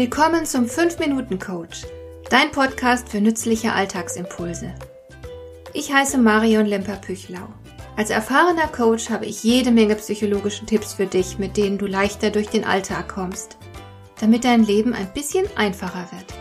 Willkommen 0.00 0.46
zum 0.46 0.64
5-Minuten-Coach, 0.64 1.82
dein 2.30 2.50
Podcast 2.52 3.10
für 3.10 3.20
nützliche 3.20 3.74
Alltagsimpulse. 3.74 4.74
Ich 5.74 5.92
heiße 5.92 6.16
Marion 6.16 6.64
Lemper-Püchlau. 6.64 7.46
Als 7.98 8.08
erfahrener 8.08 8.68
Coach 8.68 9.10
habe 9.10 9.26
ich 9.26 9.44
jede 9.44 9.70
Menge 9.70 9.96
psychologische 9.96 10.64
Tipps 10.64 10.94
für 10.94 11.04
dich, 11.04 11.38
mit 11.38 11.58
denen 11.58 11.76
du 11.76 11.84
leichter 11.84 12.30
durch 12.30 12.48
den 12.48 12.64
Alltag 12.64 13.10
kommst, 13.10 13.58
damit 14.18 14.44
dein 14.44 14.64
Leben 14.64 14.94
ein 14.94 15.12
bisschen 15.12 15.44
einfacher 15.54 16.08
wird. 16.12 16.39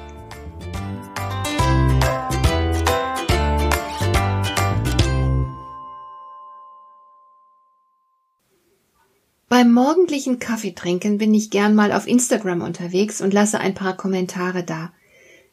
Beim 9.59 9.73
morgendlichen 9.73 10.39
Kaffeetrinken 10.39 11.17
bin 11.17 11.33
ich 11.33 11.49
gern 11.49 11.75
mal 11.75 11.91
auf 11.91 12.07
Instagram 12.07 12.61
unterwegs 12.61 13.19
und 13.19 13.33
lasse 13.33 13.59
ein 13.59 13.73
paar 13.73 13.97
Kommentare 13.97 14.63
da. 14.63 14.93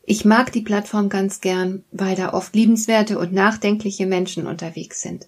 Ich 0.04 0.24
mag 0.24 0.52
die 0.52 0.60
Plattform 0.60 1.08
ganz 1.08 1.40
gern, 1.40 1.82
weil 1.90 2.14
da 2.14 2.32
oft 2.32 2.54
liebenswerte 2.54 3.18
und 3.18 3.32
nachdenkliche 3.32 4.06
Menschen 4.06 4.46
unterwegs 4.46 5.02
sind. 5.02 5.26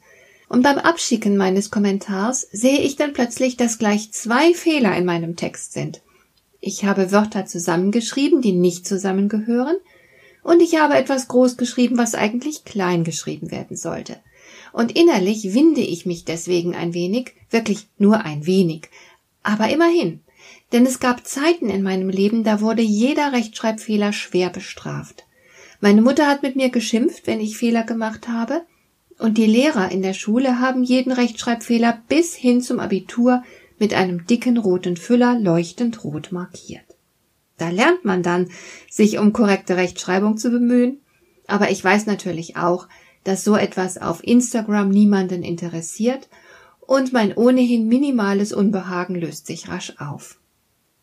Und 0.49 0.63
beim 0.63 0.79
Abschicken 0.79 1.37
meines 1.37 1.73
Kommentars 1.73 2.47
sehe 2.53 2.79
ich 2.79 2.95
dann 2.95 3.15
plötzlich, 3.15 3.57
dass 3.57 3.79
gleich 3.79 4.13
zwei 4.13 4.55
Fehler 4.55 4.97
in 4.97 5.07
meinem 5.07 5.35
Text 5.35 5.73
sind. 5.73 6.01
Ich 6.61 6.85
habe 6.85 7.11
Wörter 7.11 7.47
zusammengeschrieben, 7.47 8.43
die 8.43 8.53
nicht 8.53 8.87
zusammengehören, 8.87 9.79
und 10.45 10.63
ich 10.63 10.79
habe 10.79 10.95
etwas 10.95 11.27
groß 11.27 11.57
geschrieben, 11.57 11.99
was 11.99 12.15
eigentlich 12.15 12.65
klein 12.65 13.03
geschrieben 13.03 13.51
werden 13.51 13.77
sollte 13.77 14.19
und 14.73 14.97
innerlich 14.97 15.55
winde 15.55 15.81
ich 15.81 16.07
mich 16.07 16.25
deswegen 16.25 16.75
ein 16.75 16.95
wenig, 16.95 17.35
wirklich 17.51 17.89
nur 17.99 18.25
ein 18.25 18.47
wenig, 18.47 18.89
aber 19.43 19.69
immerhin, 19.71 20.21
denn 20.73 20.85
es 20.85 21.01
gab 21.01 21.27
Zeiten 21.27 21.71
in 21.71 21.83
meinem 21.83 22.11
Leben, 22.11 22.45
da 22.45 22.61
wurde 22.61 22.83
jeder 22.83 23.33
Rechtschreibfehler 23.33 24.13
schwer 24.13 24.51
bestraft. 24.51 25.25
Meine 25.81 26.03
Mutter 26.03 26.27
hat 26.27 26.43
mit 26.43 26.57
mir 26.57 26.71
geschimpft, 26.71 27.27
wenn 27.27 27.41
ich 27.41 27.57
Fehler 27.57 27.85
gemacht 27.85 28.29
habe, 28.29 28.63
und 29.19 29.39
die 29.39 29.47
Lehrer 29.47 29.91
in 29.91 30.03
der 30.03 30.15
Schule 30.15 30.61
haben 30.61 30.85
jeden 30.85 31.13
Rechtschreibfehler 31.13 32.03
bis 32.09 32.35
hin 32.35 32.61
zum 32.61 32.79
Abitur 32.79 33.43
mit 33.79 33.95
einem 33.95 34.27
dicken 34.27 34.59
roten 34.59 34.97
Füller 34.97 35.39
leuchtend 35.39 36.05
rot 36.05 36.31
markiert. 36.31 36.85
Da 37.57 37.71
lernt 37.71 38.05
man 38.05 38.23
dann, 38.23 38.51
sich 38.89 39.19
um 39.19 39.33
korrekte 39.33 39.77
Rechtschreibung 39.77 40.37
zu 40.37 40.51
bemühen, 40.51 41.01
aber 41.47 41.71
ich 41.71 41.83
weiß 41.83 42.07
natürlich 42.07 42.57
auch, 42.57 42.89
dass 43.29 43.45
so 43.45 43.57
etwas 43.57 43.99
auf 43.99 44.25
Instagram 44.25 44.89
niemanden 44.89 45.43
interessiert 45.43 46.31
und 46.81 47.13
mein 47.13 47.37
ohnehin 47.37 47.87
minimales 47.87 48.55
Unbehagen 48.55 49.15
löst 49.15 49.47
sich 49.47 49.69
rasch 49.69 49.93
auf. 49.99 50.41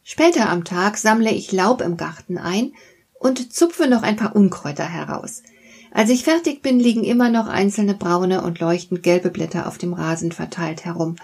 Später 0.02 0.50
am 0.50 0.64
Tag 0.64 0.98
sammle 0.98 1.30
ich 1.30 1.52
Laub 1.52 1.82
im 1.82 1.98
Garten 1.98 2.40
ein 2.40 2.74
und 3.20 3.54
zupfe 3.54 3.88
noch 3.88 4.02
ein 4.02 4.16
paar 4.16 4.36
Unkräuter 4.36 4.90
heraus. 4.90 5.44
Als 5.92 6.10
ich 6.10 6.24
fertig 6.24 6.64
bin, 6.64 6.80
liegen 6.80 7.04
immer 7.04 7.30
noch 7.30 7.48
einzelne 7.48 7.94
braune 7.94 8.42
und 8.42 8.60
leuchtend 8.60 9.04
gelbe 9.04 9.30
Blätter 9.30 9.68
auf 9.68 9.78
dem 9.78 9.94
Rasen 9.94 10.32
verteilt 10.32 10.84
herum. 10.84 11.18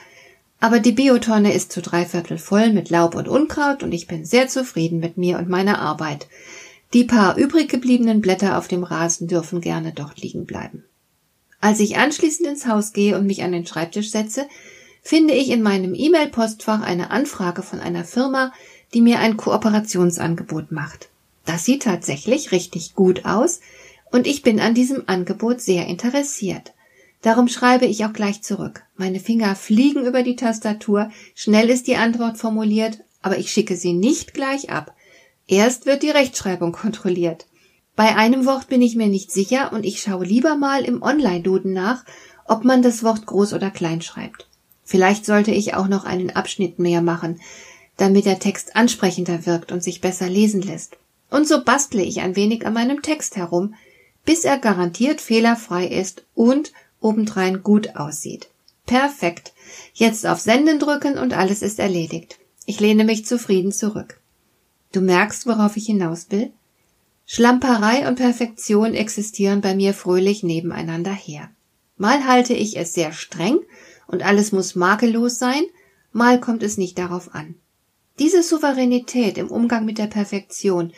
Aber 0.59 0.79
die 0.79 0.91
Biotonne 0.91 1.51
ist 1.51 1.71
zu 1.71 1.81
drei 1.81 2.05
Viertel 2.05 2.37
voll 2.37 2.71
mit 2.73 2.91
Laub 2.91 3.15
und 3.15 3.27
Unkraut 3.27 3.81
und 3.81 3.91
ich 3.91 4.05
bin 4.05 4.23
sehr 4.23 4.49
zufrieden 4.49 4.99
mit 4.99 5.17
mir 5.17 5.39
und 5.39 5.49
meiner 5.49 5.79
Arbeit. 5.79 6.27
Die 6.93 7.05
paar 7.05 7.37
übrig 7.37 7.69
gebliebenen 7.69 8.21
Blätter 8.21 8.59
auf 8.59 8.67
dem 8.67 8.83
Rasen 8.83 9.27
dürfen 9.27 9.61
gerne 9.61 9.93
dort 9.93 10.21
liegen 10.21 10.45
bleiben. 10.45 10.83
Als 11.61 11.79
ich 11.79 11.97
anschließend 11.97 12.49
ins 12.49 12.67
Haus 12.67 12.91
gehe 12.91 13.17
und 13.17 13.27
mich 13.27 13.43
an 13.43 13.51
den 13.51 13.67
Schreibtisch 13.67 14.09
setze, 14.09 14.47
finde 15.03 15.33
ich 15.33 15.49
in 15.49 15.61
meinem 15.61 15.93
E-Mail-Postfach 15.93 16.81
eine 16.81 17.11
Anfrage 17.11 17.61
von 17.61 17.79
einer 17.79 18.03
Firma, 18.03 18.51
die 18.93 19.01
mir 19.01 19.19
ein 19.19 19.37
Kooperationsangebot 19.37 20.71
macht. 20.71 21.09
Das 21.45 21.63
sieht 21.63 21.83
tatsächlich 21.83 22.51
richtig 22.51 22.95
gut 22.95 23.25
aus 23.25 23.61
und 24.11 24.27
ich 24.27 24.41
bin 24.41 24.59
an 24.59 24.73
diesem 24.73 25.03
Angebot 25.07 25.61
sehr 25.61 25.87
interessiert. 25.87 26.73
Darum 27.21 27.47
schreibe 27.47 27.85
ich 27.85 28.03
auch 28.05 28.13
gleich 28.13 28.41
zurück. 28.41 28.83
Meine 28.97 29.19
Finger 29.19 29.55
fliegen 29.55 30.05
über 30.05 30.23
die 30.23 30.35
Tastatur, 30.35 31.11
schnell 31.35 31.69
ist 31.69 31.87
die 31.87 31.95
Antwort 31.95 32.37
formuliert, 32.37 32.99
aber 33.21 33.37
ich 33.37 33.51
schicke 33.51 33.75
sie 33.75 33.93
nicht 33.93 34.33
gleich 34.33 34.71
ab. 34.71 34.95
Erst 35.47 35.85
wird 35.85 36.01
die 36.01 36.09
Rechtschreibung 36.09 36.71
kontrolliert. 36.71 37.45
Bei 37.95 38.15
einem 38.15 38.45
Wort 38.45 38.67
bin 38.67 38.81
ich 38.81 38.95
mir 38.95 39.07
nicht 39.07 39.31
sicher 39.31 39.73
und 39.73 39.85
ich 39.85 40.01
schaue 40.01 40.25
lieber 40.25 40.55
mal 40.55 40.83
im 40.83 41.01
Online-Duden 41.01 41.73
nach, 41.73 42.05
ob 42.45 42.63
man 42.63 42.81
das 42.81 43.03
Wort 43.03 43.25
groß 43.25 43.53
oder 43.53 43.69
klein 43.69 44.01
schreibt. 44.01 44.47
Vielleicht 44.83 45.25
sollte 45.25 45.51
ich 45.51 45.73
auch 45.73 45.87
noch 45.87 46.03
einen 46.03 46.31
Abschnitt 46.31 46.79
mehr 46.79 47.01
machen, 47.01 47.39
damit 47.97 48.25
der 48.25 48.39
Text 48.39 48.75
ansprechender 48.75 49.45
wirkt 49.45 49.71
und 49.71 49.83
sich 49.83 50.01
besser 50.01 50.27
lesen 50.27 50.61
lässt. 50.61 50.97
Und 51.29 51.47
so 51.47 51.63
bastle 51.63 52.01
ich 52.01 52.21
ein 52.21 52.35
wenig 52.35 52.65
an 52.65 52.73
meinem 52.73 53.01
Text 53.01 53.37
herum, 53.37 53.75
bis 54.25 54.43
er 54.43 54.57
garantiert 54.57 55.21
fehlerfrei 55.21 55.87
ist 55.87 56.23
und 56.35 56.73
obendrein 56.99 57.63
gut 57.63 57.95
aussieht. 57.95 58.49
Perfekt. 58.85 59.53
Jetzt 59.93 60.25
auf 60.27 60.39
Senden 60.39 60.79
drücken 60.79 61.17
und 61.17 61.33
alles 61.33 61.61
ist 61.61 61.79
erledigt. 61.79 62.39
Ich 62.65 62.79
lehne 62.79 63.03
mich 63.03 63.25
zufrieden 63.25 63.71
zurück. 63.71 64.19
Du 64.91 65.01
merkst, 65.01 65.47
worauf 65.47 65.77
ich 65.77 65.85
hinaus 65.85 66.27
will? 66.29 66.51
Schlamperei 67.33 68.09
und 68.09 68.15
Perfektion 68.15 68.93
existieren 68.93 69.61
bei 69.61 69.73
mir 69.73 69.93
fröhlich 69.93 70.43
nebeneinander 70.43 71.13
her. 71.13 71.49
Mal 71.95 72.27
halte 72.27 72.53
ich 72.53 72.77
es 72.77 72.93
sehr 72.93 73.13
streng 73.13 73.59
und 74.05 74.21
alles 74.21 74.51
muss 74.51 74.75
makellos 74.75 75.39
sein, 75.39 75.63
mal 76.11 76.41
kommt 76.41 76.61
es 76.61 76.77
nicht 76.77 76.97
darauf 76.97 77.33
an. 77.33 77.55
Diese 78.19 78.43
Souveränität 78.43 79.37
im 79.37 79.47
Umgang 79.47 79.85
mit 79.85 79.97
der 79.97 80.07
Perfektion, 80.07 80.91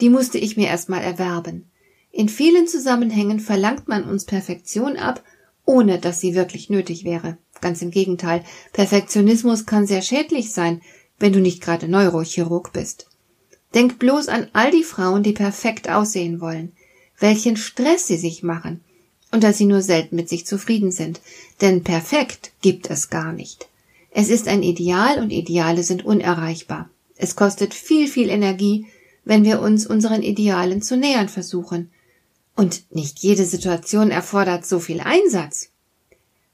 die 0.00 0.08
musste 0.08 0.38
ich 0.38 0.56
mir 0.56 0.68
erstmal 0.68 1.02
erwerben. 1.02 1.68
In 2.12 2.28
vielen 2.28 2.68
Zusammenhängen 2.68 3.40
verlangt 3.40 3.88
man 3.88 4.04
uns 4.04 4.24
Perfektion 4.24 4.96
ab, 4.96 5.24
ohne 5.64 5.98
dass 5.98 6.20
sie 6.20 6.36
wirklich 6.36 6.70
nötig 6.70 7.02
wäre. 7.04 7.38
Ganz 7.60 7.82
im 7.82 7.90
Gegenteil, 7.90 8.44
Perfektionismus 8.72 9.66
kann 9.66 9.88
sehr 9.88 10.02
schädlich 10.02 10.52
sein, 10.52 10.80
wenn 11.18 11.32
du 11.32 11.40
nicht 11.40 11.60
gerade 11.60 11.88
Neurochirurg 11.88 12.72
bist. 12.72 13.08
Denk 13.74 13.98
bloß 13.98 14.28
an 14.28 14.48
all 14.52 14.70
die 14.70 14.84
Frauen, 14.84 15.22
die 15.22 15.32
perfekt 15.32 15.88
aussehen 15.88 16.40
wollen, 16.40 16.72
welchen 17.18 17.56
Stress 17.56 18.06
sie 18.06 18.18
sich 18.18 18.42
machen 18.42 18.80
und 19.30 19.42
dass 19.42 19.58
sie 19.58 19.66
nur 19.66 19.82
selten 19.82 20.16
mit 20.16 20.28
sich 20.28 20.46
zufrieden 20.46 20.92
sind, 20.92 21.20
denn 21.60 21.82
perfekt 21.82 22.52
gibt 22.60 22.90
es 22.90 23.10
gar 23.10 23.32
nicht. 23.32 23.68
Es 24.10 24.28
ist 24.28 24.46
ein 24.46 24.62
Ideal 24.62 25.18
und 25.18 25.30
Ideale 25.30 25.82
sind 25.82 26.04
unerreichbar. 26.04 26.90
Es 27.16 27.34
kostet 27.34 27.72
viel, 27.72 28.08
viel 28.08 28.28
Energie, 28.28 28.86
wenn 29.24 29.44
wir 29.44 29.60
uns 29.60 29.86
unseren 29.86 30.22
Idealen 30.22 30.82
zu 30.82 30.96
nähern 30.96 31.28
versuchen. 31.28 31.90
Und 32.54 32.82
nicht 32.90 33.20
jede 33.20 33.46
Situation 33.46 34.10
erfordert 34.10 34.66
so 34.66 34.80
viel 34.80 35.00
Einsatz. 35.00 35.70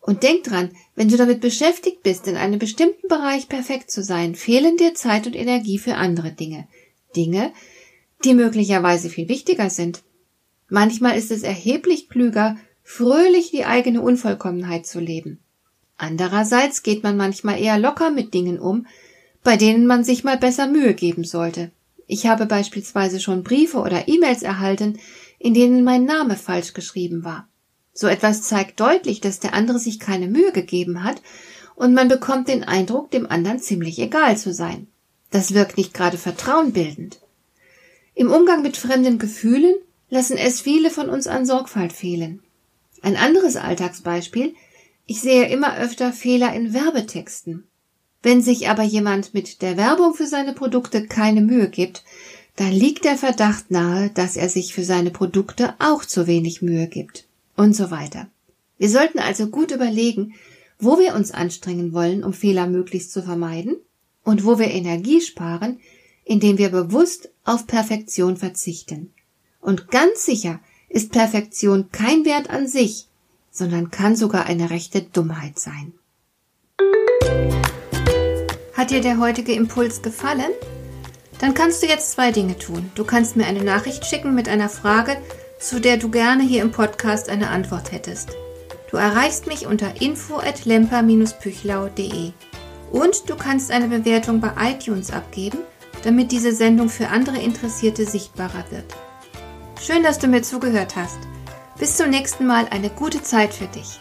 Und 0.01 0.23
denk 0.23 0.45
dran, 0.45 0.71
wenn 0.95 1.09
du 1.09 1.17
damit 1.17 1.41
beschäftigt 1.41 2.03
bist, 2.03 2.29
in 2.29 2.37
einem 2.37 2.59
bestimmten 2.59 3.09
Bereich 3.09 3.49
perfekt 3.49 3.91
zu 3.91 4.05
sein, 4.05 4.37
fehlen 4.37 4.77
dir 4.77 4.95
Zeit 4.95 5.27
und 5.27 5.35
Energie 5.35 5.79
für 5.79 5.97
andere 5.97 6.31
Dinge. 6.31 6.69
Dinge, 7.17 7.53
die 8.25 8.35
möglicherweise 8.35 9.09
viel 9.09 9.29
wichtiger 9.29 9.71
sind. 9.71 10.03
Manchmal 10.69 11.17
ist 11.17 11.31
es 11.31 11.43
erheblich 11.43 12.09
klüger, 12.09 12.57
fröhlich 12.83 13.51
die 13.51 13.65
eigene 13.65 14.03
Unvollkommenheit 14.03 14.87
zu 14.87 15.01
leben. 15.01 15.41
Andererseits 15.97 16.83
geht 16.83 17.03
man 17.03 17.17
manchmal 17.17 17.61
eher 17.61 17.79
locker 17.79 18.11
mit 18.11 18.33
Dingen 18.35 18.59
um, 18.59 18.87
bei 19.43 19.57
denen 19.57 19.87
man 19.87 20.05
sich 20.05 20.25
mal 20.25 20.37
besser 20.37 20.69
Mühe 20.69 20.95
geben 20.95 21.25
sollte. 21.25 21.71
Ich 22.07 22.27
habe 22.27 22.47
beispielsweise 22.47 23.21
schon 23.21 23.43
Briefe 23.43 23.79
oder 23.79 24.09
E-Mails 24.09 24.43
erhalten, 24.43 24.99
in 25.39 25.55
denen 25.55 25.85
mein 25.85 26.05
Name 26.05 26.37
falsch 26.37 26.73
geschrieben 26.73 27.25
war. 27.25 27.49
So 27.93 28.07
etwas 28.07 28.43
zeigt 28.43 28.81
deutlich, 28.81 29.21
dass 29.21 29.41
der 29.41 29.55
andere 29.55 29.79
sich 29.79 29.99
keine 29.99 30.29
Mühe 30.29 30.53
gegeben 30.53 31.05
hat, 31.05 31.21
und 31.75 31.95
man 31.95 32.09
bekommt 32.09 32.49
den 32.49 32.65
Eindruck, 32.65 33.11
dem 33.13 33.31
anderen 33.31 33.61
ziemlich 33.61 34.01
egal 34.01 34.37
zu 34.37 34.53
sein. 34.53 34.89
Das 35.31 35.55
wirkt 35.55 35.77
nicht 35.77 35.95
gerade 35.95 36.19
vertrauenbildend. 36.19 37.21
Im 38.15 38.31
Umgang 38.31 38.63
mit 38.63 38.77
fremden 38.77 39.19
Gefühlen 39.19 39.75
lassen 40.11 40.37
es 40.37 40.61
viele 40.61 40.91
von 40.91 41.09
uns 41.09 41.27
an 41.27 41.47
Sorgfalt 41.47 41.93
fehlen. 41.93 42.43
Ein 43.03 43.17
anderes 43.17 43.57
Alltagsbeispiel 43.57 44.55
ich 45.11 45.23
sehe 45.23 45.49
immer 45.49 45.79
öfter 45.79 46.13
Fehler 46.13 46.53
in 46.53 46.75
Werbetexten. 46.75 47.65
Wenn 48.23 48.43
sich 48.43 48.69
aber 48.69 48.83
jemand 48.83 49.33
mit 49.33 49.63
der 49.63 49.79
Werbung 49.79 50.13
für 50.13 50.27
seine 50.27 50.53
Produkte 50.53 51.07
keine 51.07 51.41
Mühe 51.41 51.71
gibt, 51.71 52.05
dann 52.57 52.73
liegt 52.73 53.07
der 53.07 53.17
Verdacht 53.17 53.71
nahe, 53.71 54.11
dass 54.11 54.37
er 54.37 54.51
sich 54.51 54.75
für 54.75 54.85
seine 54.85 55.11
Produkte 55.11 55.75
auch 55.79 56.05
zu 56.05 56.27
wenig 56.27 56.61
Mühe 56.61 56.89
gibt. 56.89 57.25
Und 57.57 57.75
so 57.75 57.91
weiter. 57.91 58.29
Wir 58.77 58.91
sollten 58.91 59.19
also 59.19 59.47
gut 59.47 59.71
überlegen, 59.71 60.35
wo 60.79 60.99
wir 60.99 61.15
uns 61.15 61.31
anstrengen 61.31 61.95
wollen, 61.95 62.23
um 62.23 62.35
Fehler 62.35 62.67
möglichst 62.67 63.11
zu 63.11 63.23
vermeiden 63.23 63.77
und 64.29 64.45
wo 64.45 64.59
wir 64.59 64.71
Energie 64.71 65.23
sparen, 65.23 65.81
indem 66.23 66.59
wir 66.59 66.69
bewusst 66.69 67.31
auf 67.45 67.67
Perfektion 67.67 68.37
verzichten. 68.37 69.11
Und 69.59 69.91
ganz 69.91 70.27
sicher 70.27 70.61
ist 70.91 71.13
Perfektion 71.13 71.89
kein 71.93 72.27
Wert 72.27 72.51
an 72.51 72.69
sich, 72.69 73.07
sondern 73.51 73.91
kann 73.91 74.17
sogar 74.17 74.45
eine 74.45 74.69
rechte 74.69 75.01
Dummheit 75.01 75.59
sein. 75.59 75.95
Hat 78.75 78.91
dir 78.91 79.01
der 79.01 79.19
heutige 79.19 79.55
Impuls 79.55 80.03
gefallen? 80.03 80.53
Dann 81.41 81.55
kannst 81.55 81.83
du 81.83 81.87
jetzt 81.87 82.13
zwei 82.13 82.31
Dinge 82.31 82.59
tun. 82.59 82.91
Du 82.97 83.05
kannst 83.05 83.35
mir 83.35 83.47
eine 83.47 83.65
Nachricht 83.65 84.05
schicken 84.05 84.35
mit 84.35 84.47
einer 84.47 84.69
Frage, 84.69 85.17
zu 85.59 85.81
der 85.81 85.97
du 85.97 86.11
gerne 86.11 86.43
hier 86.43 86.61
im 86.61 86.71
Podcast 86.71 87.31
eine 87.31 87.49
Antwort 87.49 87.93
hättest. 87.93 88.37
Du 88.91 88.99
erreichst 88.99 89.47
mich 89.47 89.67
unter 89.67 90.03
info@lemper-püchlau.de. 90.03 92.33
Und 92.91 93.29
du 93.29 93.37
kannst 93.37 93.71
eine 93.71 93.89
Bewertung 93.89 94.41
bei 94.41 94.53
iTunes 94.61 95.11
abgeben, 95.11 95.59
damit 96.05 96.33
diese 96.33 96.53
Sendung 96.53 96.89
für 96.89 97.09
andere 97.09 97.39
Interessierte 97.39 98.07
sichtbarer 98.07 98.65
wird. 98.71 98.95
Schön, 99.81 100.03
dass 100.03 100.19
du 100.19 100.27
mir 100.27 100.43
zugehört 100.43 100.97
hast. 100.97 101.19
Bis 101.79 101.97
zum 101.97 102.11
nächsten 102.11 102.47
Mal 102.47 102.67
eine 102.71 102.91
gute 102.91 103.23
Zeit 103.23 103.55
für 103.55 103.67
dich. 103.67 104.01